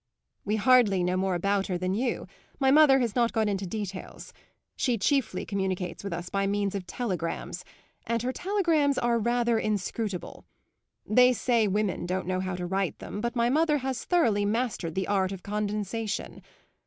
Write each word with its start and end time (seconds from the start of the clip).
"We 0.45 0.55
hardly 0.55 1.03
know 1.03 1.15
more 1.15 1.35
about 1.35 1.67
her 1.67 1.77
than 1.77 1.93
you; 1.93 2.25
my 2.59 2.71
mother 2.71 2.97
has 3.01 3.15
not 3.15 3.31
gone 3.33 3.47
into 3.47 3.67
details. 3.67 4.33
She 4.75 4.97
chiefly 4.97 5.45
communicates 5.45 6.03
with 6.03 6.11
us 6.11 6.27
by 6.27 6.47
means 6.47 6.73
of 6.73 6.87
telegrams, 6.87 7.63
and 8.07 8.23
her 8.23 8.33
telegrams 8.33 8.97
are 8.97 9.19
rather 9.19 9.59
inscrutable. 9.59 10.43
They 11.05 11.33
say 11.33 11.67
women 11.67 12.07
don't 12.07 12.25
know 12.25 12.39
how 12.39 12.55
to 12.55 12.65
write 12.65 12.97
them, 12.97 13.21
but 13.21 13.35
my 13.35 13.51
mother 13.51 13.77
has 13.85 14.03
thoroughly 14.03 14.43
mastered 14.43 14.95
the 14.95 15.07
art 15.07 15.31
of 15.31 15.43
condensation. 15.43 16.41